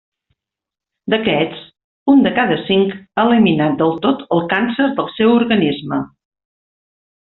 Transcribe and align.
D'aquests, 1.13 1.59
un 2.13 2.23
de 2.27 2.31
cada 2.39 2.57
cinc 2.69 2.95
ha 2.95 3.25
eliminat 3.33 3.77
del 3.83 3.93
tot 4.07 4.25
el 4.37 4.43
càncer 4.55 4.89
del 5.01 5.13
seu 5.19 5.35
organisme. 5.35 6.01